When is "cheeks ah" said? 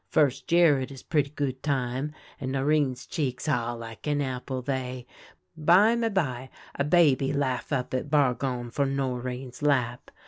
3.05-3.73